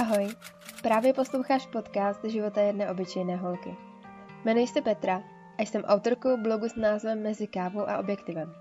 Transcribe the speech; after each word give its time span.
Ahoj, 0.00 0.28
právě 0.82 1.12
posloucháš 1.12 1.66
podcast 1.66 2.24
Života 2.24 2.60
jedné 2.60 2.90
obyčejné 2.90 3.36
holky. 3.36 3.76
Jmenuji 4.44 4.66
se 4.66 4.80
Petra 4.80 5.22
a 5.58 5.62
jsem 5.62 5.82
autorkou 5.82 6.36
blogu 6.42 6.68
s 6.68 6.76
názvem 6.76 7.22
Mezi 7.22 7.46
kávou 7.46 7.88
a 7.88 7.98
objektivem. 7.98 8.52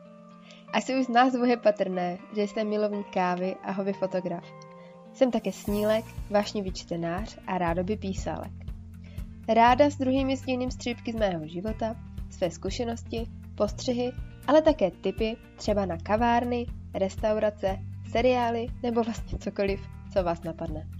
Asi 0.73 0.95
už 0.95 1.05
z 1.05 1.09
názvu 1.09 1.45
je 1.45 1.57
patrné, 1.57 2.17
že 2.35 2.41
jsem 2.41 2.69
milovník 2.69 3.07
kávy 3.13 3.55
a 3.63 3.71
hobby 3.71 3.93
fotograf. 3.93 4.43
Jsem 5.13 5.31
také 5.31 5.51
snílek, 5.51 6.05
vášnivý 6.29 6.71
čtenář 6.73 7.37
a 7.47 7.57
rádoby 7.57 7.97
písálek. 7.97 8.51
Ráda 9.47 9.89
s 9.89 9.97
druhými 9.97 10.37
sdílím 10.37 10.71
střípky 10.71 11.11
z 11.11 11.15
mého 11.15 11.47
života, 11.47 11.95
své 12.29 12.51
zkušenosti, 12.51 13.27
postřehy, 13.55 14.11
ale 14.47 14.61
také 14.61 14.91
tipy 14.91 15.37
třeba 15.55 15.85
na 15.85 15.97
kavárny, 15.97 16.65
restaurace, 16.93 17.79
seriály 18.11 18.67
nebo 18.83 19.03
vlastně 19.03 19.39
cokoliv, 19.39 19.81
co 20.13 20.23
vás 20.23 20.43
napadne. 20.43 20.98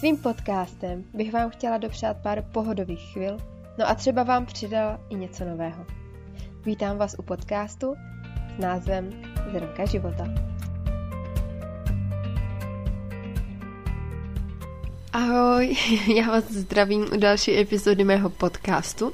Svým 0.00 0.16
podcastem 0.16 1.04
bych 1.14 1.32
vám 1.32 1.50
chtěla 1.50 1.78
dopřát 1.78 2.16
pár 2.22 2.42
pohodových 2.52 3.12
chvil, 3.12 3.38
no 3.78 3.88
a 3.88 3.94
třeba 3.94 4.22
vám 4.22 4.46
přidala 4.46 5.00
i 5.08 5.14
něco 5.14 5.44
nového. 5.44 5.86
Vítám 6.64 6.98
vás 6.98 7.16
u 7.18 7.22
podcastu 7.22 7.94
s 8.56 8.60
názvem 8.60 9.10
Zrnka 9.52 9.86
života. 9.86 10.24
Ahoj, 15.12 15.76
já 16.16 16.26
vás 16.26 16.44
zdravím 16.44 17.06
u 17.12 17.16
další 17.16 17.58
epizody 17.58 18.04
mého 18.04 18.30
podcastu. 18.30 19.12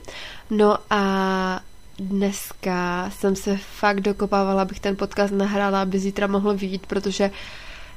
No 0.51 0.79
a 0.91 1.61
dneska 1.99 3.11
jsem 3.11 3.37
se 3.37 3.57
fakt 3.57 4.01
dokopávala, 4.01 4.63
abych 4.63 4.81
ten 4.81 4.97
podcast 4.97 5.35
nahrála, 5.35 5.83
aby 5.83 5.99
zítra 5.99 6.27
mohlo 6.27 6.55
vidět, 6.55 6.87
protože 6.87 7.31
uh, 7.31 7.37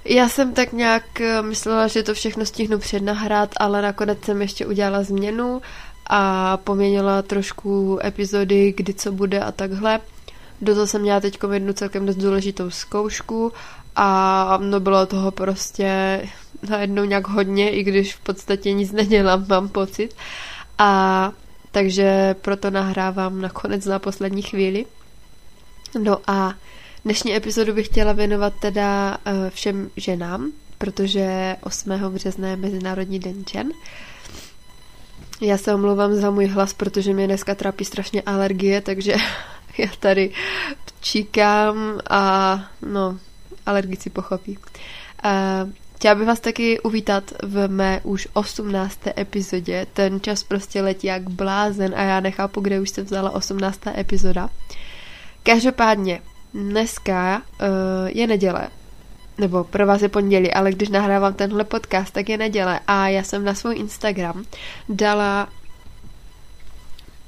já 0.09 0.29
jsem 0.29 0.53
tak 0.53 0.73
nějak 0.73 1.21
eh, 1.21 1.41
myslela, 1.41 1.87
že 1.87 2.03
to 2.03 2.13
všechno 2.13 2.45
stihnu 2.45 2.79
přednahrát, 2.79 3.49
ale 3.57 3.81
nakonec 3.81 4.23
jsem 4.25 4.41
ještě 4.41 4.65
udělala 4.65 5.03
změnu 5.03 5.61
a 6.07 6.57
poměnila 6.57 7.21
trošku 7.21 7.99
epizody, 8.03 8.73
kdy 8.77 8.93
co 8.93 9.11
bude 9.11 9.39
a 9.39 9.51
takhle. 9.51 9.99
Do 10.61 10.73
toho 10.73 10.87
jsem 10.87 11.01
měla 11.01 11.19
teď 11.19 11.37
jednu 11.51 11.73
celkem 11.73 12.05
dost 12.05 12.15
důležitou 12.15 12.69
zkoušku 12.69 13.53
a 13.95 14.57
no 14.61 14.79
bylo 14.79 15.05
toho 15.05 15.31
prostě 15.31 16.21
najednou 16.69 17.03
nějak 17.03 17.27
hodně, 17.27 17.69
i 17.69 17.83
když 17.83 18.15
v 18.15 18.19
podstatě 18.19 18.73
nic 18.73 18.91
nedělám, 18.91 19.45
mám 19.49 19.69
pocit. 19.69 20.15
A 20.77 21.31
takže 21.71 22.35
proto 22.41 22.69
nahrávám 22.69 23.41
nakonec 23.41 23.85
na 23.85 23.99
poslední 23.99 24.41
chvíli. 24.41 24.85
No 25.99 26.17
a 26.27 26.53
Dnešní 27.05 27.35
epizodu 27.35 27.73
bych 27.73 27.85
chtěla 27.85 28.13
věnovat 28.13 28.53
teda 28.59 29.17
eh, 29.25 29.49
všem 29.49 29.89
ženám, 29.97 30.51
protože 30.77 31.55
8. 31.61 31.91
března 31.91 32.47
je 32.47 32.55
Mezinárodní 32.55 33.19
den 33.19 33.43
žen. 33.51 33.71
Já 35.41 35.57
se 35.57 35.73
omlouvám 35.73 36.15
za 36.15 36.31
můj 36.31 36.45
hlas, 36.45 36.73
protože 36.73 37.13
mě 37.13 37.27
dneska 37.27 37.55
trápí 37.55 37.85
strašně 37.85 38.21
alergie, 38.21 38.81
takže 38.81 39.15
já 39.77 39.87
tady 39.99 40.31
číkám 41.01 41.99
a 42.09 42.55
no, 42.81 43.19
alergici 43.65 44.09
pochopí. 44.09 44.57
Uh, 45.25 45.69
Chtěla 45.95 46.15
bych 46.15 46.27
vás 46.27 46.39
taky 46.39 46.79
uvítat 46.79 47.23
v 47.43 47.67
mé 47.67 48.01
už 48.03 48.27
18. 48.33 48.99
epizodě. 49.17 49.87
Ten 49.93 50.21
čas 50.21 50.43
prostě 50.43 50.81
letí 50.81 51.07
jak 51.07 51.29
blázen 51.29 51.93
a 51.95 52.01
já 52.01 52.19
nechápu, 52.19 52.61
kde 52.61 52.79
už 52.79 52.89
se 52.89 53.03
vzala 53.03 53.29
18. 53.29 53.87
epizoda. 53.87 54.49
Každopádně, 55.43 56.21
dneska 56.53 57.41
uh, 57.61 57.67
je 58.07 58.27
neděle, 58.27 58.69
nebo 59.37 59.63
pro 59.63 59.85
vás 59.85 60.01
je 60.01 60.09
pondělí, 60.09 60.53
ale 60.53 60.71
když 60.71 60.89
nahrávám 60.89 61.33
tenhle 61.33 61.63
podcast, 61.63 62.13
tak 62.13 62.29
je 62.29 62.37
neděle. 62.37 62.79
A 62.87 63.07
já 63.07 63.23
jsem 63.23 63.45
na 63.45 63.53
svůj 63.53 63.75
Instagram 63.75 64.45
dala 64.89 65.49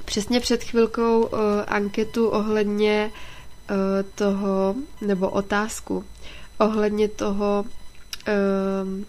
přesně 0.06 0.40
před 0.40 0.64
chvilkou 0.64 1.22
uh, 1.22 1.40
anketu 1.68 2.28
ohledně 2.28 3.12
uh, 3.12 3.76
toho, 4.16 4.76
nebo 5.02 5.30
otázku 5.30 6.04
ohledně 6.58 7.08
toho, 7.08 7.66
uh, 8.28 9.04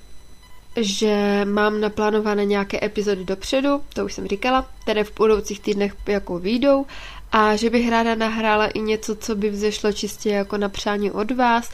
že 0.76 1.44
mám 1.44 1.80
naplánované 1.80 2.44
nějaké 2.44 2.84
epizody 2.84 3.24
dopředu, 3.24 3.80
to 3.94 4.04
už 4.04 4.12
jsem 4.12 4.26
říkala, 4.28 4.68
které 4.82 5.04
v 5.04 5.14
budoucích 5.16 5.60
týdnech 5.60 5.94
jako 6.06 6.38
výjdou 6.38 6.86
a 7.32 7.56
že 7.56 7.70
bych 7.70 7.91
ráda 7.91 8.15
nahrála 8.15 8.66
i 8.66 8.81
něco, 8.81 9.16
co 9.16 9.34
by 9.34 9.50
vzešlo 9.50 9.93
čistě 9.93 10.31
jako 10.31 10.56
na 10.56 10.69
přání 10.69 11.10
od 11.10 11.31
vás, 11.31 11.70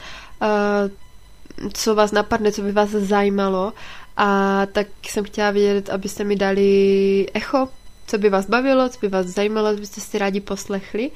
co 1.73 1.95
vás 1.95 2.13
napadne, 2.13 2.53
co 2.53 2.63
by 2.63 2.73
vás 2.73 2.91
zajímalo 2.91 3.73
a 4.17 4.67
tak 4.67 4.87
jsem 5.03 5.25
chtěla 5.25 5.51
vědět, 5.51 5.91
abyste 5.91 6.25
mi 6.25 6.37
dali 6.37 7.27
echo, 7.35 7.69
co 8.07 8.19
by 8.19 8.31
vás 8.31 8.47
bavilo, 8.47 8.89
co 8.89 8.99
by 9.01 9.09
vás 9.09 9.27
zajímalo, 9.27 9.75
co 9.75 9.81
byste 9.81 10.01
si 10.01 10.19
rádi 10.19 10.41
poslechli. 10.41 11.11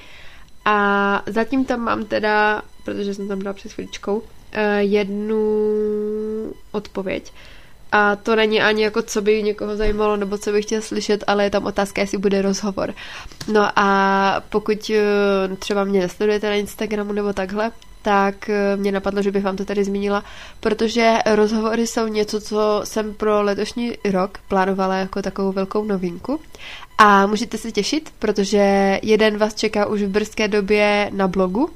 A 0.65 1.23
zatím 1.27 1.65
tam 1.65 1.81
mám 1.81 2.05
teda, 2.05 2.63
protože 2.85 3.15
jsem 3.15 3.29
tam 3.29 3.39
dala 3.39 3.55
před 3.55 3.73
chvíličkou, 3.73 4.23
e, 4.53 4.83
jednu 4.83 5.39
odpověď. 6.73 7.33
A 7.93 8.17
to 8.17 8.37
není 8.37 8.63
ani 8.63 8.83
jako, 8.83 9.03
co 9.03 9.23
by 9.23 9.43
někoho 9.43 9.77
zajímalo, 9.77 10.17
nebo 10.17 10.39
co 10.39 10.53
by 10.53 10.63
chtěl 10.63 10.83
slyšet, 10.83 11.25
ale 11.27 11.45
je 11.45 11.51
tam 11.51 11.67
otázka, 11.67 12.01
jestli 12.01 12.19
bude 12.19 12.43
rozhovor. 12.43 12.95
No 13.53 13.71
a 13.77 14.43
pokud 14.49 14.91
eh, 14.91 15.57
třeba 15.57 15.85
mě 15.85 16.01
nesledujete 16.01 16.49
na 16.49 16.55
Instagramu 16.55 17.13
nebo 17.13 17.33
takhle, 17.33 17.71
tak 18.03 18.51
eh, 18.51 18.77
mě 18.77 18.93
napadlo, 18.93 19.23
že 19.23 19.31
bych 19.31 19.45
vám 19.45 19.57
to 19.57 19.65
tady 19.65 19.85
zmínila, 19.85 20.25
protože 20.61 21.19
rozhovory 21.35 21.87
jsou 21.87 22.07
něco, 22.07 22.41
co 22.41 22.81
jsem 22.85 23.15
pro 23.15 23.43
letošní 23.43 23.93
rok 24.11 24.39
plánovala 24.49 24.95
jako 24.95 25.23
takovou 25.23 25.53
velkou 25.53 25.85
novinku. 25.85 26.41
A 26.99 27.27
můžete 27.27 27.59
se 27.59 27.73
těšit, 27.73 28.13
protože 28.19 28.99
jeden 29.03 29.39
vás 29.39 29.55
čeká 29.55 29.87
už 29.87 30.03
v 30.03 30.09
brzké 30.09 30.49
době 30.49 31.11
na 31.13 31.29
blogu, 31.29 31.71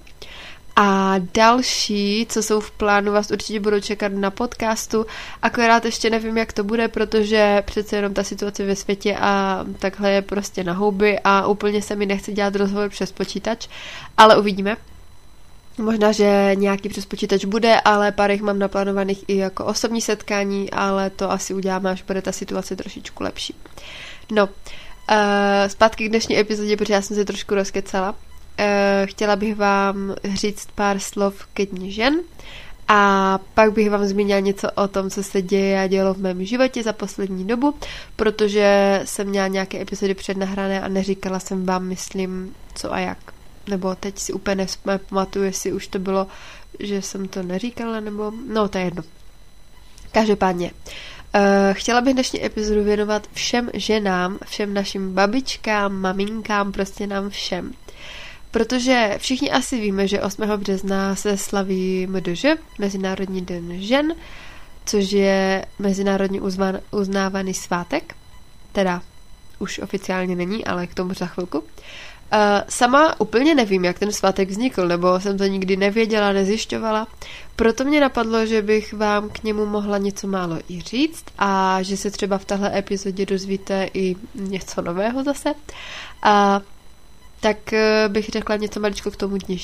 a 0.77 1.15
další, 1.35 2.27
co 2.29 2.43
jsou 2.43 2.61
v 2.61 2.71
plánu, 2.71 3.13
vás 3.13 3.31
určitě 3.31 3.61
budou 3.61 3.81
čekat 3.81 4.13
na 4.13 4.31
podcastu, 4.31 5.07
akorát 5.43 5.85
ještě 5.85 6.11
nevím, 6.11 6.37
jak 6.37 6.53
to 6.53 6.65
bude, 6.65 6.89
protože 6.89 7.63
přece 7.67 7.97
jenom 7.97 8.15
ta 8.15 8.25
situace 8.25 8.65
ve 8.65 8.77
světě 8.77 9.17
a 9.21 9.65
takhle 9.79 10.11
je 10.11 10.23
prostě 10.23 10.65
na 10.65 10.73
houby 10.73 11.19
a 11.25 11.47
úplně 11.47 11.83
se 11.83 11.97
mi 11.97 12.07
nechce 12.07 12.33
dělat 12.33 12.57
rozhovor 12.57 12.89
přes 12.89 13.13
počítač, 13.13 13.69
ale 14.17 14.39
uvidíme. 14.39 14.77
Možná, 15.79 16.13
že 16.13 16.51
nějaký 16.55 16.89
přes 16.89 17.07
počítač 17.07 17.45
bude, 17.45 17.81
ale 17.81 18.13
pár 18.13 18.31
jich 18.31 18.43
mám 18.43 18.59
naplánovaných 18.59 19.25
i 19.29 19.37
jako 19.37 19.65
osobní 19.65 20.01
setkání, 20.01 20.71
ale 20.71 21.11
to 21.11 21.31
asi 21.31 21.55
uděláme, 21.55 21.91
až 21.91 22.03
bude 22.03 22.23
ta 22.23 22.33
situace 22.33 22.77
trošičku 22.77 23.23
lepší. 23.23 23.55
No, 24.33 24.45
uh, 24.45 24.51
zpátky 25.67 26.07
k 26.07 26.09
dnešní 26.09 26.39
epizodě, 26.39 26.77
protože 26.77 26.93
já 26.93 27.03
jsem 27.03 27.17
se 27.17 27.25
trošku 27.25 27.55
rozkecala. 27.55 28.15
Eh, 28.59 29.07
chtěla 29.07 29.37
bych 29.37 29.57
vám 29.57 30.15
říct 30.35 30.69
pár 30.75 30.99
slov 30.99 31.47
ke 31.47 31.67
dní 31.67 31.93
žen 31.93 32.21
a 32.89 33.39
pak 33.55 33.73
bych 33.73 33.91
vám 33.91 34.07
zmínila 34.07 34.41
něco 34.41 34.71
o 34.71 34.89
tom, 34.89 35.11
co 35.11 35.23
se 35.23 35.43
děje 35.43 35.81
a 35.81 35.87
dělo 35.87 36.15
v 36.15 36.19
mém 36.19 36.45
životě 36.45 36.83
za 36.83 36.93
poslední 36.93 37.45
dobu, 37.47 37.75
protože 38.17 39.01
jsem 39.05 39.29
měla 39.29 39.47
nějaké 39.47 39.81
epizody 39.81 40.15
přednahrané 40.15 40.81
a 40.81 40.89
neříkala 40.89 41.41
jsem 41.41 41.67
vám, 41.67 41.85
myslím, 41.85 42.55
co 42.75 42.93
a 42.93 42.99
jak. 42.99 43.19
Nebo 43.69 43.95
teď 43.95 44.19
si 44.19 44.33
úplně 44.33 44.67
nepamatuju, 44.85 45.45
jestli 45.45 45.73
už 45.73 45.87
to 45.87 45.99
bylo, 45.99 46.27
že 46.81 47.03
jsem 47.03 47.29
to 47.29 47.43
neříkala, 47.43 48.01
nebo... 48.01 48.33
No, 48.49 48.69
to 48.69 48.79
je 48.79 48.85
jedno. 48.85 49.03
Každopádně, 50.13 50.71
uh, 51.35 51.41
chtěla 51.73 52.01
bych 52.01 52.15
dnešní 52.15 52.45
epizodu 52.45 52.85
věnovat 52.85 53.29
všem 53.33 53.71
ženám, 53.75 54.39
všem 54.47 54.75
našim 54.75 55.15
babičkám, 55.15 56.01
maminkám, 56.01 56.73
prostě 56.73 57.07
nám 57.07 57.31
všem. 57.31 57.73
Protože 58.57 59.15
všichni 59.19 59.51
asi 59.51 59.81
víme, 59.81 60.09
že 60.09 60.21
8. 60.21 60.43
března 60.57 61.15
se 61.15 61.37
slaví 61.37 62.07
MDŽ, 62.07 62.45
Mezinárodní 62.79 63.41
den 63.41 63.83
žen, 63.83 64.15
což 64.87 65.13
je 65.13 65.67
mezinárodně 65.79 66.41
uznávaný 66.91 67.55
svátek, 67.55 68.15
teda 68.73 69.03
už 69.59 69.79
oficiálně 69.79 70.37
není, 70.37 70.65
ale 70.65 70.87
k 70.87 70.95
tomu 70.95 71.15
za 71.15 71.27
chvilku. 71.27 71.59
Uh, 71.59 71.67
sama 72.69 73.21
úplně 73.21 73.55
nevím, 73.55 73.85
jak 73.85 73.99
ten 73.99 74.13
svátek 74.13 74.49
vznikl, 74.49 74.89
nebo 74.89 75.21
jsem 75.21 75.39
to 75.39 75.45
nikdy 75.45 75.77
nevěděla, 75.77 76.33
nezjišťovala. 76.33 77.07
Proto 77.57 77.85
mě 77.85 78.01
napadlo, 78.01 78.47
že 78.47 78.63
bych 78.63 78.93
vám 78.93 79.29
k 79.29 79.43
němu 79.43 79.67
mohla 79.67 79.99
něco 79.99 80.27
málo 80.27 80.59
i 80.69 80.81
říct 80.81 81.25
a 81.39 81.83
že 81.83 81.97
se 81.97 82.11
třeba 82.11 82.39
v 82.39 82.45
téhle 82.45 82.79
epizodě 82.79 83.27
dozvíte 83.27 83.89
i 83.95 84.17
něco 84.35 84.83
nového 84.83 85.25
zase. 85.25 85.55
A 86.23 86.61
tak 87.47 87.73
eh, 87.73 88.09
bych 88.09 88.29
řekla 88.29 88.57
něco 88.57 88.81
maličko 88.81 89.11
k 89.11 89.17
tomu 89.17 89.37
dní. 89.37 89.61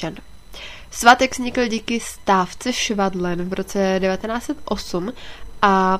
Svátek 0.90 1.32
vznikl 1.32 1.66
díky 1.66 2.00
stávce 2.00 2.72
Švadlen 2.72 3.48
v 3.48 3.52
roce 3.52 4.00
1908 4.00 5.12
a 5.62 5.98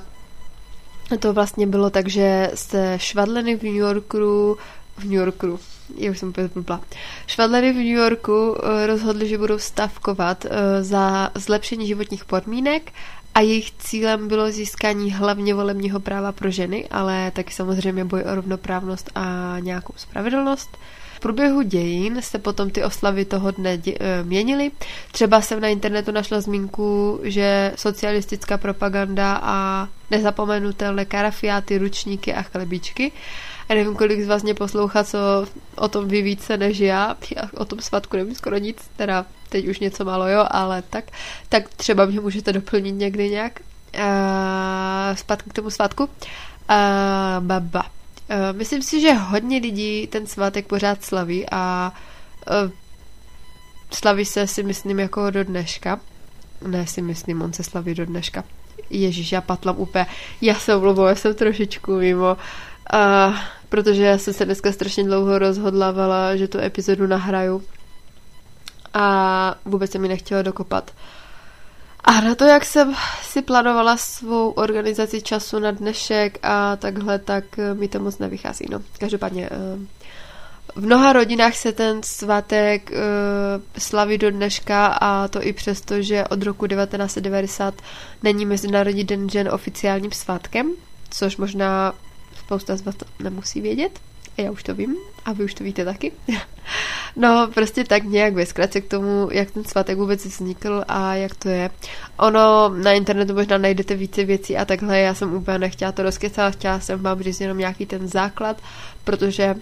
to 1.19 1.33
vlastně 1.33 1.67
bylo 1.67 1.91
tak, 1.91 2.09
že 2.09 2.51
se 2.55 2.95
Švadleny 2.97 3.57
v 3.57 3.63
New 3.63 3.75
Yorku 3.75 4.57
v 4.97 5.05
New 5.05 5.13
Yorku, 5.13 5.61
já 5.97 6.11
už 6.11 6.19
jsem 6.19 6.29
úplně 6.29 6.51
blbla. 6.55 6.81
Švadlery 7.27 7.73
v 7.73 7.77
New 7.77 7.85
Yorku 7.85 8.57
eh, 8.57 8.87
rozhodli, 8.87 9.29
že 9.29 9.39
budou 9.39 9.59
stavkovat 9.59 10.45
eh, 10.45 10.85
za 10.85 11.31
zlepšení 11.35 11.87
životních 11.87 12.25
podmínek 12.25 12.93
a 13.35 13.41
jejich 13.41 13.71
cílem 13.71 14.29
bylo 14.29 14.51
získání 14.51 15.13
hlavně 15.13 15.55
volebního 15.55 16.01
práva 16.01 16.33
pro 16.33 16.51
ženy, 16.51 16.89
ale 16.91 17.31
taky 17.31 17.53
samozřejmě 17.53 18.05
boj 18.05 18.23
o 18.23 18.35
rovnoprávnost 18.35 19.11
a 19.15 19.57
nějakou 19.61 19.93
spravedlnost. 19.97 20.79
Průběhu 21.23 21.63
dějin 21.63 22.23
se 22.23 22.39
potom 22.39 22.71
ty 22.71 22.85
oslavy 22.85 23.25
toho 23.25 23.51
dne 23.51 23.77
dě- 23.77 23.97
eh, 24.01 24.23
měnily. 24.25 24.71
Třeba 25.13 25.41
jsem 25.41 25.61
na 25.61 25.69
internetu 25.69 26.13
našla 26.13 26.41
zmínku, 26.41 27.21
že 27.23 27.73
socialistická 27.77 28.59
propaganda 28.59 29.41
a 29.43 29.89
nezapomenutelné 30.11 31.05
karafiáty, 31.05 31.79
ručníky 31.79 32.35
a 32.35 32.43
chlebíčky 32.43 33.13
a 33.69 33.75
nevím, 33.75 33.95
kolik 33.97 34.21
z 34.23 34.29
vás 34.29 34.43
mě 34.43 34.55
poslouchá, 34.55 35.05
co 35.05 35.19
o 35.77 35.89
tom 35.89 36.09
ví 36.09 36.23
více 36.23 36.57
než 36.57 36.79
já. 36.79 37.17
Já 37.37 37.43
o 37.57 37.65
tom 37.65 37.81
svatku 37.81 38.17
nevím 38.17 38.35
skoro 38.35 38.59
nic, 38.59 38.91
teda 38.97 39.27
teď 39.49 39.69
už 39.69 39.79
něco 39.79 40.05
málo, 40.05 40.29
jo, 40.29 40.47
ale 40.51 40.83
tak. 40.83 41.05
Tak 41.49 41.69
třeba 41.69 42.07
mě 42.07 42.21
můžete 42.21 42.53
doplnit 42.53 42.93
někdy 42.93 43.31
nějak. 43.31 43.61
Uh, 43.99 45.17
zpátky 45.17 45.51
k 45.51 45.53
tomu 45.53 45.71
svatku. 45.71 46.05
Uh, 46.05 46.09
baba. 47.41 48.02
Uh, 48.33 48.57
myslím 48.59 48.83
si, 48.83 49.01
že 49.01 49.13
hodně 49.13 49.59
lidí 49.59 50.07
ten 50.07 50.27
svátek 50.27 50.67
pořád 50.67 51.05
slaví 51.05 51.47
a 51.51 51.93
uh, 52.65 52.71
slaví 53.91 54.25
se 54.25 54.47
si 54.47 54.63
myslím 54.63 55.01
jako 55.01 55.31
do 55.31 55.45
dneška. 55.45 56.01
Ne 56.67 56.87
si 56.87 57.03
myslím, 57.03 57.43
on 57.43 57.53
se 57.53 57.63
slaví 57.63 57.95
do 57.95 58.07
dneška. 58.07 58.45
Ježíš, 58.91 59.33
já 59.33 59.41
patlam 59.41 59.79
úplně. 59.79 60.07
Já 60.41 60.55
se 60.55 60.75
omlouvám, 60.75 61.09
já 61.09 61.15
jsem 61.15 61.35
trošičku 61.35 61.97
mimo. 61.97 62.37
Uh, 62.95 63.37
protože 63.69 64.03
já 64.05 64.19
jsem 64.19 64.35
se 64.35 64.45
dneska 64.45 64.73
strašně 64.73 65.05
dlouho 65.05 65.39
rozhodlávala, 65.39 66.37
že 66.37 66.49
tu 66.49 66.59
epizodu 66.59 67.07
nahraju 67.07 67.63
a 68.95 69.55
vůbec 69.65 69.91
se 69.91 69.99
mi 69.99 70.09
nechtěla 70.09 70.43
dokopat. 70.43 70.91
A 72.05 72.21
na 72.21 72.35
to, 72.35 72.45
jak 72.45 72.65
jsem 72.65 72.95
si 73.23 73.43
plánovala 73.43 73.97
svou 73.97 74.51
organizaci 74.51 75.23
času 75.23 75.59
na 75.59 75.71
dnešek 75.71 76.39
a 76.43 76.77
takhle, 76.77 77.19
tak 77.19 77.45
mi 77.75 77.89
to 77.89 77.99
moc 77.99 78.19
nevychází. 78.19 78.67
No, 78.71 78.83
každopádně 78.99 79.51
uh, 79.51 79.87
v 80.75 80.87
mnoha 80.87 81.13
rodinách 81.13 81.57
se 81.57 81.73
ten 81.73 82.03
svátek 82.03 82.91
uh, 82.91 82.99
slaví 83.79 84.19
do 84.19 84.31
dneška 84.31 84.87
a 84.87 85.29
to 85.29 85.43
i 85.43 85.53
přesto, 85.53 86.03
že 86.03 86.25
od 86.29 86.43
roku 86.43 86.67
1990 86.67 87.75
není 88.23 88.47
Mezinárodní 88.47 89.05
den 89.05 89.29
žen 89.29 89.49
oficiálním 89.49 90.13
svátkem, 90.13 90.71
což 91.11 91.37
možná 91.37 91.95
spousta 92.39 92.77
z 92.77 92.83
vás 92.83 92.95
nemusí 93.19 93.61
vědět. 93.61 94.01
Já 94.37 94.51
už 94.51 94.63
to 94.63 94.75
vím 94.75 94.97
a 95.25 95.33
vy 95.33 95.45
už 95.45 95.55
to 95.55 95.65
víte 95.65 95.85
taky. 95.85 96.13
no, 97.17 97.49
prostě 97.55 97.85
tak 97.85 98.05
nějak 98.05 98.35
ve 98.35 98.47
zkratce 98.47 98.81
k 98.81 98.89
tomu, 98.89 99.29
jak 99.33 99.51
ten 99.51 99.65
svátek 99.65 99.99
vůbec 99.99 100.25
vznikl 100.25 100.85
a 100.89 101.15
jak 101.15 101.35
to 101.35 101.49
je. 101.49 101.71
Ono 102.17 102.69
na 102.69 102.93
internetu 102.93 103.35
možná 103.35 103.59
najdete 103.59 103.95
více 103.95 104.25
věcí 104.25 104.57
a 104.57 104.65
takhle. 104.65 104.99
Já 104.99 105.15
jsem 105.15 105.35
úplně 105.35 105.59
nechtěla 105.59 105.93
to 105.93 106.03
rozkecat, 106.03 106.55
chtěla 106.55 106.81
jsem 106.81 107.03
vám 107.03 107.23
říct 107.23 107.41
jenom 107.41 107.59
nějaký 107.59 107.87
ten 107.87 108.09
základ, 108.09 108.63
protože 109.05 109.55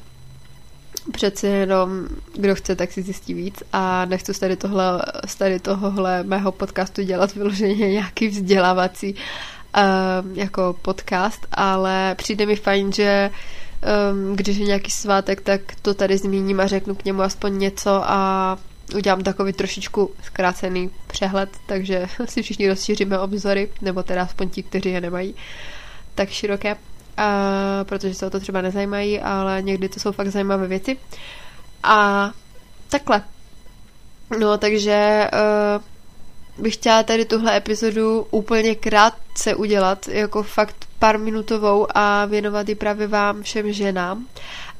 přece 1.13 1.47
jenom 1.47 2.09
kdo 2.35 2.55
chce, 2.55 2.77
tak 2.77 2.93
si 2.93 3.03
zjistí 3.03 3.35
víc 3.35 3.63
a 3.73 4.05
nechci 4.05 4.35
z 4.35 4.39
tady, 4.39 4.57
tohle, 4.57 5.03
z 5.27 5.35
tady 5.35 5.61
tohohle 5.61 6.23
mého 6.23 6.53
podcastu 6.53 7.03
dělat 7.03 7.35
vyloženě 7.35 7.91
nějaký 7.91 8.29
vzdělávací 8.29 9.15
um, 9.15 10.35
jako 10.35 10.77
podcast, 10.83 11.47
ale 11.53 12.15
přijde 12.15 12.47
mi 12.47 12.57
fajn, 12.57 12.93
že 12.93 13.31
um, 14.13 14.37
když 14.37 14.57
je 14.57 14.67
nějaký 14.67 14.91
svátek, 14.91 15.41
tak 15.41 15.61
to 15.83 15.95
tady 15.95 16.19
zmíním 16.19 16.61
a 16.61 16.67
řeknu 16.67 16.95
k 16.95 17.05
němu 17.05 17.23
aspoň 17.23 17.59
něco 17.59 17.91
a 18.05 18.59
udělám 18.97 19.23
takový 19.23 19.53
trošičku 19.53 20.11
zkrácený 20.23 20.91
přehled, 21.07 21.49
takže 21.67 22.07
si 22.25 22.43
všichni 22.43 22.69
rozšíříme 22.69 23.19
obzory, 23.19 23.71
nebo 23.83 24.03
teda 24.03 24.23
aspoň 24.23 24.49
ti, 24.49 24.63
kteří 24.63 24.91
je 24.91 25.01
nemají 25.01 25.35
tak 26.15 26.29
široké, 26.29 26.77
a, 27.17 27.85
protože 27.85 28.15
se 28.15 28.27
o 28.27 28.31
to 28.31 28.41
třeba 28.41 28.61
nezajímají, 28.61 29.21
ale 29.21 29.63
někdy 29.63 29.89
to 29.89 30.01
jsou 30.01 30.13
fakt 30.13 30.29
zajímavé 30.29 30.67
věci. 30.67 30.97
A 31.83 32.31
takhle. 32.89 33.23
No, 34.39 34.59
takže 34.59 35.29
uh, 35.33 35.83
bych 36.63 36.75
chtěla 36.75 37.03
tady 37.03 37.25
tuhle 37.25 37.57
epizodu 37.57 38.27
úplně 38.31 38.75
krátce 38.75 39.55
udělat, 39.55 40.09
jako 40.09 40.43
fakt 40.43 40.90
pár 41.01 41.19
minutovou 41.19 41.87
a 41.95 42.25
věnovat 42.25 42.69
ji 42.69 42.75
právě 42.75 43.07
vám 43.07 43.43
všem 43.43 43.73
ženám. 43.73 44.27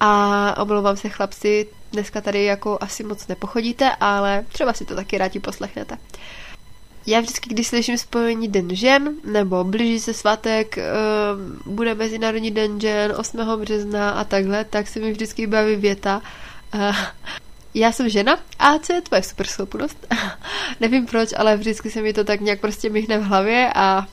A 0.01 0.63
omlouvám 0.63 0.97
se 0.97 1.09
chlapci, 1.09 1.69
dneska 1.93 2.21
tady 2.21 2.45
jako 2.45 2.79
asi 2.81 3.05
moc 3.05 3.27
nepochodíte, 3.27 3.91
ale 4.01 4.45
třeba 4.53 4.73
si 4.73 4.85
to 4.85 4.95
taky 4.95 5.19
rádi 5.19 5.41
poslechnete. 5.41 5.97
Já 7.07 7.21
vždycky, 7.21 7.51
když 7.51 7.67
slyším 7.67 7.99
spojení 7.99 8.49
Den 8.49 8.77
žen, 8.77 9.15
nebo 9.25 9.65
blíží 9.65 10.01
se 10.01 10.15
svatek, 10.15 10.79
uh, 10.79 11.73
bude 11.73 11.95
Mezinárodní 11.95 12.51
den 12.51 12.81
žen 12.81 13.15
8. 13.17 13.61
března 13.61 14.11
a 14.11 14.25
takhle, 14.25 14.65
tak 14.65 14.89
se 14.89 15.01
mi 15.01 15.13
vždycky 15.13 15.47
baví 15.47 15.77
věta, 15.77 16.23
uh, 16.75 16.97
já 17.75 17.93
jsem 17.93 18.09
žena 18.09 18.39
a 18.59 18.79
co 18.79 18.93
je 18.93 19.01
tvoje 19.01 19.23
super 19.23 19.47
schopnost? 19.47 20.07
Nevím 20.81 21.07
proč, 21.07 21.29
ale 21.37 21.57
vždycky 21.57 21.91
se 21.91 22.03
mi 22.03 22.13
to 22.13 22.25
tak 22.25 22.41
nějak 22.41 22.61
prostě 22.61 22.91
myhne 22.91 23.19
v 23.19 23.23
hlavě 23.23 23.73
a 23.75 24.07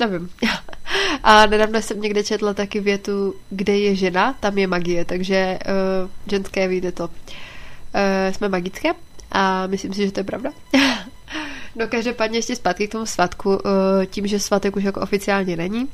nevím. 0.00 0.30
a 1.22 1.46
nedávno 1.46 1.82
jsem 1.82 2.00
někde 2.00 2.24
četla 2.24 2.54
taky 2.54 2.80
větu, 2.80 3.34
kde 3.50 3.78
je 3.78 3.96
žena, 3.96 4.32
tam 4.40 4.58
je 4.58 4.66
magie, 4.66 5.04
takže 5.04 5.58
uh, 5.66 6.10
ženské 6.26 6.68
víte 6.68 6.92
to. 6.92 7.04
Uh, 7.04 8.32
jsme 8.32 8.48
magické 8.48 8.88
a 9.32 9.66
myslím 9.66 9.94
si, 9.94 10.06
že 10.06 10.12
to 10.12 10.20
je 10.20 10.24
pravda. 10.24 10.50
no 11.76 11.86
každopádně 11.88 12.38
ještě 12.38 12.56
zpátky 12.56 12.88
k 12.88 12.92
tomu 12.92 13.06
svatku, 13.06 13.50
uh, 13.50 13.60
tím, 14.06 14.26
že 14.26 14.40
svatek 14.40 14.76
už 14.76 14.84
jako 14.84 15.00
oficiálně 15.00 15.56
není, 15.56 15.88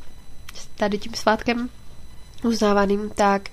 tady 0.76 0.98
tím 0.98 1.14
svátkem 1.14 1.68
uznávaným, 2.44 3.10
tak 3.14 3.48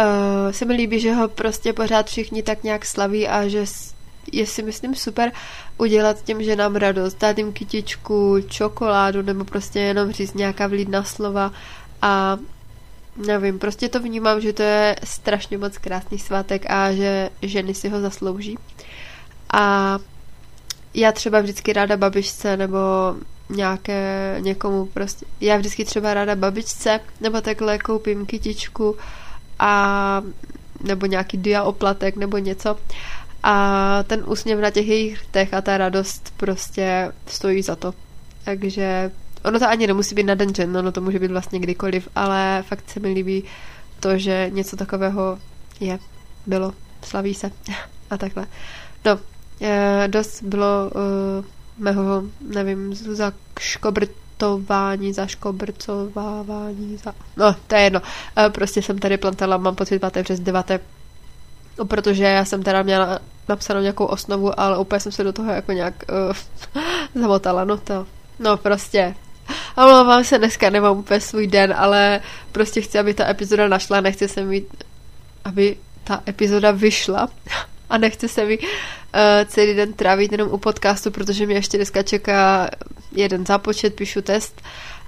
uh, 0.00 0.06
se 0.52 0.64
mi 0.64 0.74
líbí, 0.74 1.00
že 1.00 1.14
ho 1.14 1.28
prostě 1.28 1.72
pořád 1.72 2.06
všichni 2.06 2.42
tak 2.42 2.64
nějak 2.64 2.86
slaví 2.86 3.28
a 3.28 3.48
že 3.48 3.66
je 4.32 4.46
si 4.46 4.62
myslím 4.62 4.94
super 4.94 5.32
udělat 5.78 6.24
těm 6.24 6.42
ženám 6.42 6.76
radost, 6.76 7.20
dát 7.20 7.38
jim 7.38 7.52
kytičku, 7.52 8.36
čokoládu 8.48 9.22
nebo 9.22 9.44
prostě 9.44 9.80
jenom 9.80 10.12
říct 10.12 10.34
nějaká 10.34 10.66
vlídná 10.66 11.04
slova 11.04 11.52
a 12.02 12.38
nevím, 13.26 13.58
prostě 13.58 13.88
to 13.88 14.00
vnímám, 14.00 14.40
že 14.40 14.52
to 14.52 14.62
je 14.62 14.96
strašně 15.04 15.58
moc 15.58 15.78
krásný 15.78 16.18
svátek 16.18 16.70
a 16.70 16.92
že 16.92 17.30
ženy 17.42 17.74
si 17.74 17.88
ho 17.88 18.00
zaslouží. 18.00 18.58
A 19.52 19.98
já 20.94 21.12
třeba 21.12 21.40
vždycky 21.40 21.72
ráda 21.72 21.96
babičce 21.96 22.56
nebo 22.56 22.78
nějaké 23.48 24.36
někomu 24.40 24.86
prostě. 24.86 25.26
Já 25.40 25.56
vždycky 25.56 25.84
třeba 25.84 26.14
ráda 26.14 26.36
babičce 26.36 27.00
nebo 27.20 27.40
takhle 27.40 27.78
koupím 27.78 28.26
kytičku 28.26 28.96
a 29.58 30.22
nebo 30.80 31.06
nějaký 31.06 31.36
dia 31.36 31.62
oplatek 31.62 32.16
nebo 32.16 32.38
něco 32.38 32.76
a 33.42 34.04
ten 34.06 34.24
úsměv 34.26 34.60
na 34.60 34.70
těch 34.70 34.88
jejich 34.88 35.22
rtech 35.22 35.54
a 35.54 35.60
ta 35.60 35.78
radost 35.78 36.34
prostě 36.36 37.12
stojí 37.26 37.62
za 37.62 37.76
to. 37.76 37.94
Takže 38.44 39.10
ono 39.44 39.58
to 39.58 39.68
ani 39.68 39.86
nemusí 39.86 40.14
být 40.14 40.22
na 40.22 40.34
den 40.34 40.76
ono 40.76 40.92
to 40.92 41.00
může 41.00 41.18
být 41.18 41.30
vlastně 41.30 41.58
kdykoliv, 41.58 42.08
ale 42.14 42.64
fakt 42.68 42.90
se 42.90 43.00
mi 43.00 43.08
líbí 43.08 43.44
to, 44.00 44.18
že 44.18 44.50
něco 44.52 44.76
takového 44.76 45.38
je, 45.80 45.98
bylo, 46.46 46.74
slaví 47.02 47.34
se 47.34 47.50
a 48.10 48.16
takhle. 48.16 48.46
No, 49.04 49.18
e, 49.60 50.08
dost 50.08 50.42
bylo 50.42 50.90
e, 50.90 51.44
mého, 51.78 52.22
nevím, 52.40 52.94
za 52.94 53.32
škobrt 53.60 54.10
škobrtování, 54.38 55.12
zaškobrcovávání, 55.12 56.96
za... 56.96 57.14
No, 57.36 57.56
to 57.66 57.74
je 57.74 57.82
jedno. 57.82 58.02
E, 58.46 58.50
prostě 58.50 58.82
jsem 58.82 58.98
tady 58.98 59.16
plantala, 59.16 59.56
mám 59.56 59.74
pocit, 59.74 59.98
páté 59.98 60.22
přes 60.22 60.40
deváté, 61.78 61.88
protože 61.88 62.24
já 62.24 62.44
jsem 62.44 62.62
teda 62.62 62.82
měla 62.82 63.18
napsanou 63.48 63.80
nějakou 63.80 64.04
osnovu, 64.04 64.60
ale 64.60 64.78
úplně 64.78 65.00
jsem 65.00 65.12
se 65.12 65.24
do 65.24 65.32
toho 65.32 65.52
jako 65.52 65.72
nějak 65.72 65.94
uh, 66.74 66.82
zamotala, 67.14 67.64
no 67.64 67.76
to, 67.76 68.06
no 68.38 68.56
prostě. 68.56 69.14
Omlouvám 69.76 70.24
se, 70.24 70.38
dneska 70.38 70.70
nemám 70.70 70.98
úplně 70.98 71.20
svůj 71.20 71.46
den, 71.46 71.74
ale 71.76 72.20
prostě 72.52 72.80
chci, 72.80 72.98
aby 72.98 73.14
ta 73.14 73.28
epizoda 73.28 73.68
našla, 73.68 74.00
nechci 74.00 74.28
se 74.28 74.44
mít, 74.44 74.84
aby 75.44 75.76
ta 76.04 76.22
epizoda 76.28 76.70
vyšla. 76.70 77.28
A 77.90 77.98
nechci 77.98 78.28
se 78.28 78.44
mi 78.44 78.58
uh, 78.58 78.64
celý 79.46 79.74
den 79.74 79.92
trávit 79.92 80.32
jenom 80.32 80.52
u 80.52 80.58
podcastu, 80.58 81.10
protože 81.10 81.46
mě 81.46 81.54
ještě 81.54 81.78
dneska 81.78 82.02
čeká 82.02 82.70
jeden 83.12 83.46
zápočet, 83.46 83.94
píšu 83.94 84.22
test. 84.22 84.62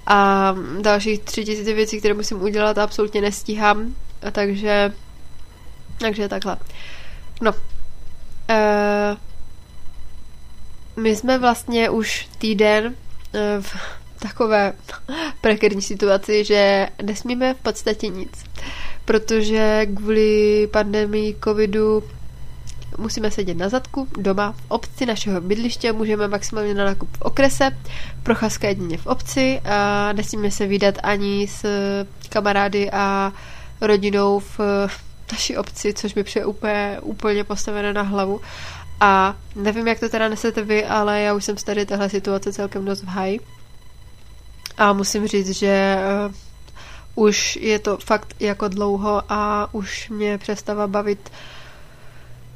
A 0.07 0.55
dalších 0.81 1.19
tři 1.19 1.45
tisíce 1.45 1.73
věcí, 1.73 1.99
které 1.99 2.13
musím 2.13 2.41
udělat, 2.41 2.77
absolutně 2.77 3.21
nestíhám, 3.21 3.95
a 4.21 4.31
takže 4.31 4.93
takže 6.01 6.27
takhle. 6.27 6.57
No. 7.41 7.51
Uh, 7.51 9.17
my 11.03 11.15
jsme 11.15 11.37
vlastně 11.37 11.89
už 11.89 12.27
týden 12.37 12.85
uh, 12.85 13.63
v 13.63 13.75
takové 14.19 14.73
prekérní 15.41 15.81
situaci, 15.81 16.45
že 16.45 16.89
nesmíme 17.03 17.53
v 17.53 17.57
podstatě 17.57 18.07
nic. 18.07 18.43
protože 19.05 19.85
kvůli 19.95 20.67
pandemii 20.71 21.35
covidu 21.43 22.03
musíme 22.97 23.31
sedět 23.31 23.57
na 23.57 23.69
zadku 23.69 24.07
doma 24.17 24.51
v 24.51 24.63
obci 24.67 25.05
našeho 25.05 25.41
bydliště, 25.41 25.93
můžeme 25.93 26.27
maximálně 26.27 26.73
na 26.73 26.85
nákup 26.85 27.17
v 27.17 27.21
okrese, 27.21 27.77
procházka 28.23 28.67
jedině 28.67 28.97
v 28.97 29.07
obci 29.07 29.59
a 29.59 30.13
nesmíme 30.13 30.51
se 30.51 30.67
vydat 30.67 30.95
ani 31.03 31.47
s 31.47 31.65
kamarády 32.29 32.91
a 32.91 33.33
rodinou 33.81 34.39
v 34.39 34.59
naší 35.31 35.57
obci, 35.57 35.93
což 35.93 36.15
mi 36.15 36.23
přijde 36.23 36.45
úplně, 36.45 36.99
úplně 37.01 37.43
postavené 37.43 37.93
na 37.93 38.01
hlavu. 38.01 38.41
A 38.99 39.35
nevím, 39.55 39.87
jak 39.87 39.99
to 39.99 40.09
teda 40.09 40.29
nesete 40.29 40.61
vy, 40.61 40.85
ale 40.85 41.21
já 41.21 41.33
už 41.33 41.45
jsem 41.45 41.57
z 41.57 41.63
tady 41.63 41.85
téhle 41.85 42.09
situace 42.09 42.53
celkem 42.53 42.85
dost 42.85 43.01
v 43.01 43.07
haj. 43.07 43.39
A 44.77 44.93
musím 44.93 45.27
říct, 45.27 45.49
že 45.49 45.97
uh, 46.27 47.25
už 47.25 47.55
je 47.55 47.79
to 47.79 47.97
fakt 47.97 48.33
jako 48.39 48.67
dlouho 48.67 49.23
a 49.29 49.69
už 49.71 50.09
mě 50.09 50.37
přestává 50.37 50.87
bavit 50.87 51.31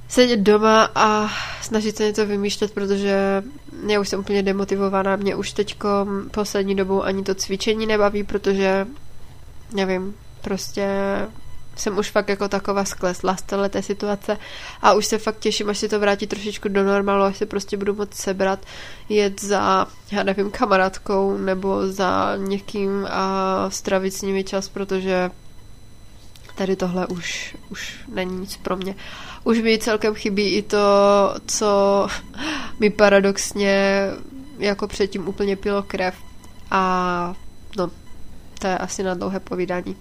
sedět 0.08 0.39
doma 0.39 0.89
a 0.96 1.29
snažit 1.62 1.98
se 1.98 2.03
něco 2.03 2.25
vymýšlet, 2.25 2.74
protože 2.74 3.44
já 3.88 4.00
už 4.00 4.10
jsem 4.10 4.20
úplně 4.20 4.44
demotivovaná. 4.44 5.15
Mě 5.15 5.36
už 5.36 5.51
teďko 5.51 6.08
poslední 6.32 6.75
dobou 6.75 7.03
ani 7.03 7.24
to 7.24 7.36
cvičení 7.36 7.86
nebaví, 7.86 8.24
protože 8.24 8.88
nevím, 9.74 10.15
prostě 10.41 10.88
jsem 11.75 11.98
už 11.98 12.12
fakt 12.12 12.29
jako 12.29 12.48
taková 12.48 12.86
sklesla 12.86 13.38
z 13.38 13.44
té 13.70 13.82
situace 13.82 14.38
a 14.82 14.94
už 14.94 15.05
se 15.05 15.17
fakt 15.17 15.39
těším, 15.39 15.70
až 15.70 15.77
se 15.77 15.89
to 15.89 16.00
vrátí 16.00 16.27
trošičku 16.27 16.70
do 16.70 16.84
normálu, 16.84 17.24
až 17.24 17.38
se 17.38 17.46
prostě 17.46 17.77
budu 17.77 17.96
moct 17.96 18.13
sebrat, 18.13 18.60
jet 19.10 19.41
za, 19.41 19.88
já 20.12 20.24
nevím, 20.24 20.51
kamarádkou 20.51 21.38
nebo 21.38 21.88
za 21.88 22.36
někým 22.38 23.08
a 23.10 23.70
stravit 23.70 24.13
s 24.13 24.22
nimi 24.22 24.44
čas, 24.44 24.70
protože 24.70 25.32
tady 26.55 26.75
tohle 26.75 27.08
už, 27.08 27.55
už 27.70 28.00
není 28.13 28.39
nic 28.39 28.58
pro 28.58 28.75
mě. 28.75 28.96
Už 29.44 29.62
mi 29.62 29.77
celkem 29.77 30.13
chybí 30.13 30.55
i 30.55 30.62
to, 30.62 30.77
co 31.46 32.08
mi 32.79 32.89
paradoxně 32.89 34.01
jako 34.60 34.88
předtím 34.88 35.27
úplně 35.27 35.55
pilo 35.55 35.84
krev 35.84 36.15
a 36.72 37.34
no, 37.77 37.91
to 38.60 38.67
je 38.67 38.77
asi 38.77 39.03
na 39.03 39.13
dlouhé 39.13 39.39
povídání. 39.39 39.96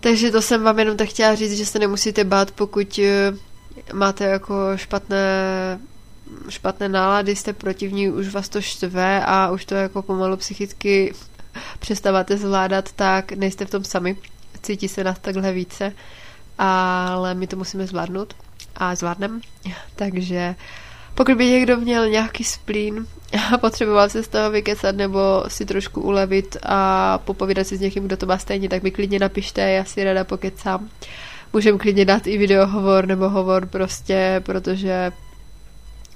Takže 0.00 0.30
to 0.30 0.42
jsem 0.42 0.62
vám 0.62 0.78
jenom 0.78 0.96
tak 0.96 1.08
chtěla 1.08 1.34
říct, 1.34 1.56
že 1.56 1.66
se 1.66 1.78
nemusíte 1.78 2.24
bát, 2.24 2.50
pokud 2.50 2.98
eh, 2.98 3.32
máte 3.92 4.24
jako 4.24 4.54
špatné 4.76 5.18
špatné 6.48 6.88
nálady, 6.88 7.36
jste 7.36 7.52
protivní, 7.52 8.08
už 8.08 8.28
vás 8.28 8.48
to 8.48 8.60
štve 8.60 9.24
a 9.24 9.50
už 9.50 9.64
to 9.64 9.74
jako 9.74 10.02
pomalu 10.02 10.36
psychicky 10.36 11.14
přestáváte 11.78 12.36
zvládat, 12.36 12.92
tak 12.92 13.32
nejste 13.32 13.64
v 13.64 13.70
tom 13.70 13.84
sami. 13.84 14.16
Cítí 14.62 14.88
se 14.88 15.04
nás 15.04 15.18
takhle 15.18 15.52
více, 15.52 15.92
ale 16.58 17.34
my 17.34 17.46
to 17.46 17.56
musíme 17.56 17.86
zvládnout 17.86 18.34
a 18.76 18.94
zvládneme. 18.94 19.40
Takže 19.96 20.54
pokud 21.18 21.34
by 21.34 21.46
někdo 21.46 21.76
měl 21.76 22.08
nějaký 22.08 22.44
splín 22.44 23.06
a 23.54 23.58
potřeboval 23.58 24.08
se 24.08 24.22
z 24.22 24.28
toho 24.28 24.50
vykecat 24.50 24.96
nebo 24.96 25.44
si 25.48 25.66
trošku 25.66 26.00
ulevit 26.00 26.56
a 26.62 27.18
popovídat 27.18 27.66
si 27.66 27.76
s 27.76 27.80
někým, 27.80 28.04
kdo 28.04 28.16
to 28.16 28.26
má 28.26 28.38
stejně, 28.38 28.68
tak 28.68 28.82
mi 28.82 28.90
klidně 28.90 29.18
napište, 29.18 29.60
já 29.70 29.84
si 29.84 30.04
rada 30.04 30.24
pokecám. 30.24 30.88
Můžem 31.52 31.78
klidně 31.78 32.04
dát 32.04 32.26
i 32.26 32.38
videohovor 32.38 33.06
nebo 33.06 33.28
hovor 33.28 33.66
prostě, 33.66 34.42
protože 34.46 35.12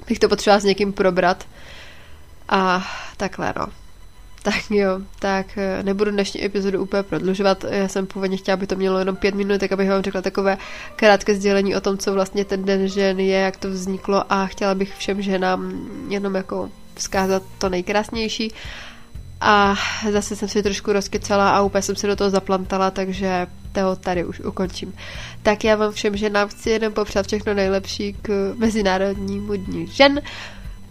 bych 0.09 0.19
to 0.19 0.29
potřebovala 0.29 0.61
s 0.61 0.65
někým 0.65 0.93
probrat. 0.93 1.47
A 2.49 2.87
takhle 3.17 3.55
no. 3.59 3.82
Tak 4.43 4.71
jo, 4.71 5.01
tak 5.19 5.59
eh, 5.59 5.83
nebudu 5.83 6.11
dnešní 6.11 6.45
epizodu 6.45 6.83
úplně 6.83 7.03
prodlužovat. 7.03 7.65
Já 7.71 7.89
jsem 7.89 8.07
původně 8.07 8.37
chtěla, 8.37 8.55
aby 8.55 8.67
to 8.67 8.77
mělo 8.77 8.99
jenom 8.99 9.17
pět 9.17 9.35
minut, 9.35 9.61
tak 9.61 9.73
abych 9.73 9.89
vám 9.91 10.03
řekla 10.03 10.23
takové 10.23 10.59
krátké 10.97 11.35
sdělení 11.35 11.77
o 11.77 11.81
tom, 11.81 11.99
co 11.99 12.13
vlastně 12.13 12.45
ten 12.45 12.65
den 12.65 12.89
žen 12.89 13.21
je, 13.21 13.39
jak 13.39 13.57
to 13.57 13.71
vzniklo 13.71 14.33
a 14.33 14.47
chtěla 14.47 14.75
bych 14.75 14.95
všem 14.97 15.23
ženám 15.23 15.89
jenom 16.09 16.35
jako 16.35 16.71
vzkázat 16.95 17.43
to 17.59 17.69
nejkrásnější. 17.69 18.53
A 19.41 19.75
zase 20.13 20.37
jsem 20.37 20.49
si 20.49 20.63
trošku 20.63 20.93
rozkycela 20.93 21.51
a 21.51 21.63
úplně 21.63 21.83
jsem 21.83 21.97
se 21.97 22.07
do 22.07 22.17
toho 22.17 22.31
zaplantala, 22.31 22.91
takže 22.91 23.47
toho 23.73 23.97
tady 23.97 24.25
už 24.25 24.41
ukončím. 24.41 24.95
Tak 25.43 25.65
já 25.65 25.77
vám 25.77 25.93
všem 25.93 26.17
ženám 26.17 26.49
chci 26.49 26.71
jenom 26.71 26.93
popřát 26.93 27.27
všechno 27.27 27.55
nejlepší 27.55 28.17
k 28.23 28.55
Mezinárodnímu 28.57 29.55
dní 29.55 29.87
žen. 29.87 30.21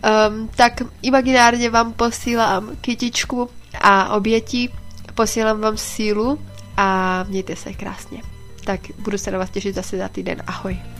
Um, 0.01 0.47
tak 0.55 0.81
imaginárně 1.01 1.69
vám 1.69 1.93
posílám 1.93 2.69
kytičku 2.81 3.49
a 3.81 4.15
oběti, 4.15 4.69
posílám 5.15 5.61
vám 5.61 5.77
sílu 5.77 6.39
a 6.77 7.23
mějte 7.27 7.55
se 7.55 7.73
krásně. 7.73 8.21
Tak 8.63 8.79
budu 8.99 9.17
se 9.17 9.31
na 9.31 9.37
vás 9.37 9.49
těšit 9.49 9.75
zase 9.75 9.97
za 9.97 10.07
týden. 10.07 10.43
Ahoj. 10.47 10.90